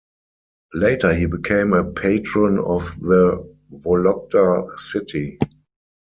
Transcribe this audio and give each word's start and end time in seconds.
Later 0.73 1.13
he 1.13 1.27
became 1.27 1.73
a 1.73 1.83
patron 1.83 2.57
of 2.57 2.99
the 3.01 3.47
Vologda 3.71 4.75
city. 4.79 5.37